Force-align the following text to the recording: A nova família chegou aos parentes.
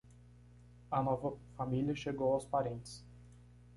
A 0.89 1.03
nova 1.03 1.37
família 1.55 1.93
chegou 1.93 2.33
aos 2.33 2.43
parentes. 2.47 3.05